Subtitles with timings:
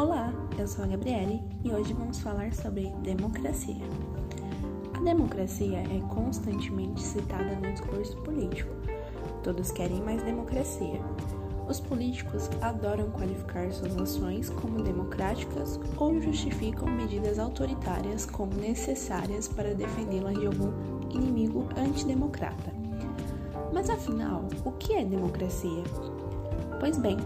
[0.00, 3.84] Olá, eu sou a Gabriele e hoje vamos falar sobre democracia.
[4.94, 8.70] A democracia é constantemente citada no discurso político.
[9.42, 11.02] Todos querem mais democracia.
[11.68, 19.74] Os políticos adoram qualificar suas ações como democráticas ou justificam medidas autoritárias como necessárias para
[19.74, 20.72] defendê-las de algum
[21.10, 22.72] inimigo antidemocrata.
[23.70, 25.84] Mas afinal, o que é democracia?
[26.80, 27.18] Pois bem,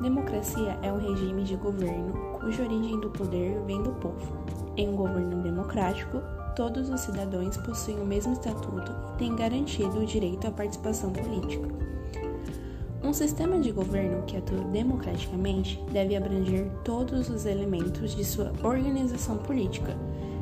[0.00, 4.36] democracia é um regime de governo cuja origem do poder vem do povo.
[4.76, 6.20] Em um governo democrático,
[6.54, 11.68] todos os cidadãos possuem o mesmo estatuto e têm garantido o direito à participação política.
[13.02, 19.36] Um sistema de governo que atua democraticamente deve abranger todos os elementos de sua organização
[19.38, 19.96] política,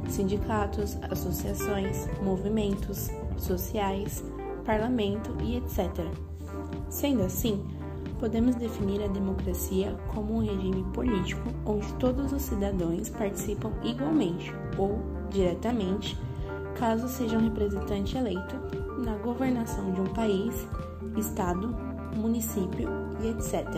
[0.08, 4.24] sindicatos, associações, movimentos sociais,
[4.64, 5.90] parlamento e etc.
[6.88, 7.62] Sendo assim,
[8.24, 14.98] podemos definir a democracia como um regime político onde todos os cidadãos participam igualmente ou
[15.28, 16.18] diretamente,
[16.74, 18.56] caso seja um representante eleito,
[19.04, 20.66] na governação de um país,
[21.18, 21.76] estado,
[22.16, 22.88] município
[23.22, 23.68] e etc.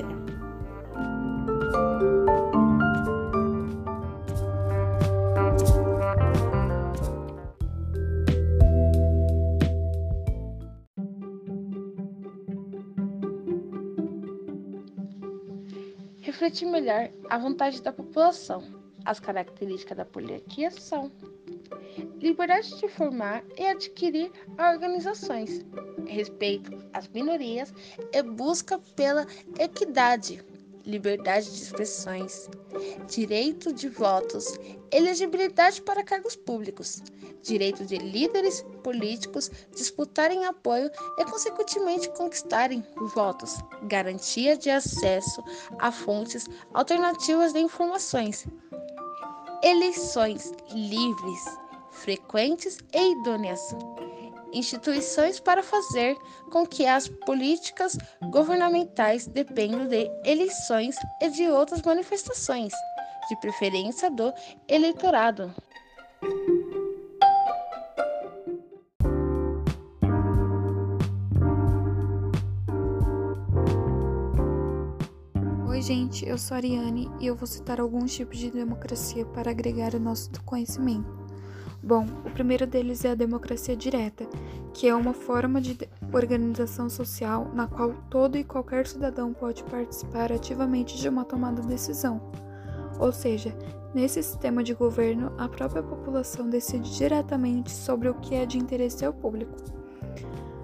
[16.36, 18.62] Refletir melhor a vontade da população.
[19.06, 21.10] As características da poliarquia são
[22.20, 25.64] liberdade de formar e adquirir organizações,
[26.06, 27.72] respeito às minorias
[28.12, 29.26] e busca pela
[29.58, 30.44] equidade,
[30.86, 32.48] liberdade de expressões,
[33.08, 34.56] direito de votos,
[34.92, 37.02] elegibilidade para cargos públicos,
[37.42, 42.84] direito de líderes políticos disputarem apoio e, consequentemente, conquistarem
[43.14, 45.42] votos, garantia de acesso
[45.80, 48.46] a fontes alternativas de informações,
[49.62, 51.44] eleições livres,
[51.90, 53.60] frequentes e idôneas
[54.52, 56.16] instituições para fazer
[56.50, 57.96] com que as políticas
[58.30, 62.72] governamentais dependam de eleições e de outras manifestações,
[63.28, 64.32] de preferência do
[64.68, 65.54] eleitorado.
[75.68, 79.50] Oi, gente, eu sou a Ariane e eu vou citar alguns tipos de democracia para
[79.50, 81.25] agregar o nosso conhecimento.
[81.86, 84.26] Bom, o primeiro deles é a democracia direta,
[84.74, 85.78] que é uma forma de
[86.12, 91.68] organização social na qual todo e qualquer cidadão pode participar ativamente de uma tomada de
[91.68, 92.20] decisão.
[92.98, 93.56] Ou seja,
[93.94, 99.04] nesse sistema de governo, a própria população decide diretamente sobre o que é de interesse
[99.04, 99.54] ao público.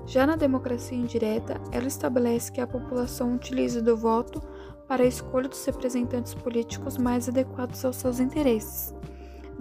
[0.05, 4.43] Já na democracia indireta, ela estabelece que a população utiliza do voto
[4.89, 8.93] para a escolha dos representantes políticos mais adequados aos seus interesses.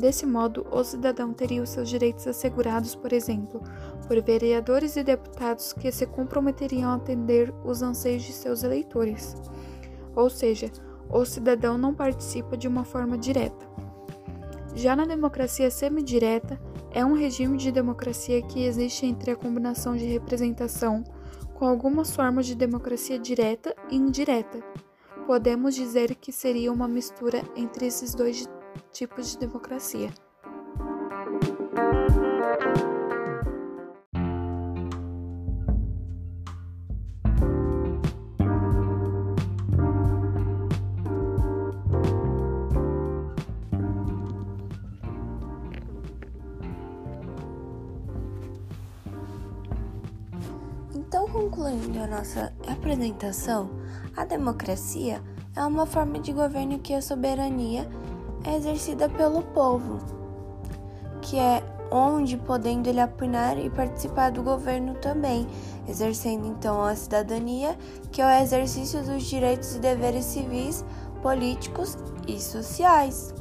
[0.02, 3.62] Desse modo, o cidadão teria os seus direitos assegurados, por exemplo,
[4.08, 9.36] por vereadores e deputados que se comprometeriam a atender os anseios de seus eleitores.
[10.16, 10.72] Ou seja,
[11.08, 13.64] o cidadão não participa de uma forma direta.
[14.74, 20.06] Já na democracia semidireta, é um regime de democracia que existe entre a combinação de
[20.06, 21.04] representação
[21.54, 24.64] com algumas formas de democracia direta e indireta.
[25.28, 28.48] Podemos dizer que seria uma mistura entre esses dois
[28.92, 30.12] tipos de democracia.
[50.94, 53.70] Então, concluindo a nossa apresentação,
[54.16, 55.22] a democracia
[55.56, 57.86] é uma forma de governo que a soberania
[58.44, 60.00] é exercida pelo povo,
[61.22, 65.46] que é onde podendo ele apinar e participar do governo também,
[65.88, 67.78] exercendo então a cidadania,
[68.12, 70.86] que é o exercício dos direitos e deveres civis,
[71.22, 71.98] políticos
[72.28, 73.34] e sociais,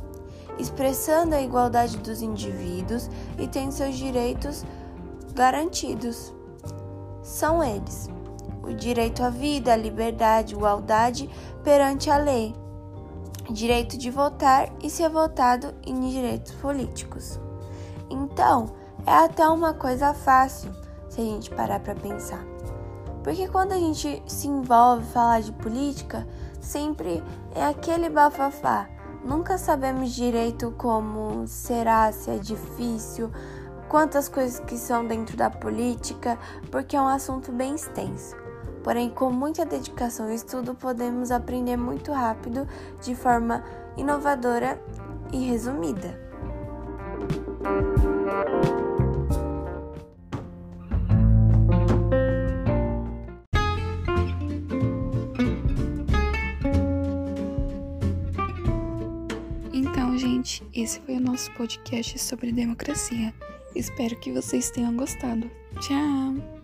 [0.58, 3.08] expressando a igualdade dos indivíduos
[3.38, 4.64] e tendo seus direitos
[5.32, 6.34] garantidos.
[7.22, 8.10] São eles:
[8.62, 11.30] o direito à vida, à liberdade, igualdade
[11.62, 12.59] perante a lei
[13.52, 17.38] direito de votar e ser votado em direitos políticos.
[18.08, 18.72] Então,
[19.06, 20.72] é até uma coisa fácil
[21.08, 22.44] se a gente parar para pensar.
[23.22, 26.26] Porque quando a gente se envolve falar de política,
[26.60, 27.22] sempre
[27.54, 28.88] é aquele bafafá.
[29.24, 33.30] Nunca sabemos direito como será, se é difícil,
[33.88, 36.38] quantas coisas que são dentro da política,
[36.70, 38.39] porque é um assunto bem extenso.
[38.82, 42.66] Porém, com muita dedicação e estudo, podemos aprender muito rápido,
[43.00, 43.62] de forma
[43.96, 44.80] inovadora
[45.32, 46.18] e resumida.
[59.72, 63.32] Então, gente, esse foi o nosso podcast sobre democracia.
[63.74, 65.50] Espero que vocês tenham gostado.
[65.80, 66.59] Tchau!